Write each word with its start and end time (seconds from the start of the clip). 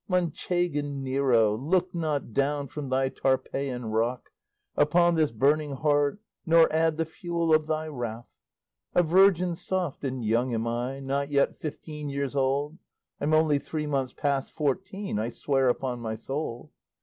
Manchegan 0.09 1.03
Nero, 1.03 1.55
look 1.55 1.93
not 1.93 2.33
down 2.33 2.65
From 2.65 2.89
thy 2.89 3.09
Tarpeian 3.09 3.85
Rock 3.85 4.31
Upon 4.75 5.13
this 5.13 5.29
burning 5.31 5.73
heart, 5.75 6.19
nor 6.43 6.67
add 6.73 6.97
The 6.97 7.05
fuel 7.05 7.53
of 7.53 7.67
thy 7.67 7.85
wrath. 7.87 8.25
A 8.95 9.03
virgin 9.03 9.53
soft 9.53 10.03
and 10.03 10.25
young 10.25 10.55
am 10.55 10.65
I, 10.65 10.99
Not 11.01 11.29
yet 11.29 11.55
fifteen 11.59 12.09
years 12.09 12.35
old; 12.35 12.79
(I'm 13.19 13.35
only 13.35 13.59
three 13.59 13.85
months 13.85 14.13
past 14.13 14.53
fourteen, 14.53 15.19
I 15.19 15.29
swear 15.29 15.69
upon 15.69 15.99
my 15.99 16.15
soul). 16.15 16.71